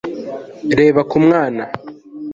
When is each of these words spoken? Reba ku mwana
Reba 0.77 1.01
ku 1.09 1.17
mwana 1.25 1.63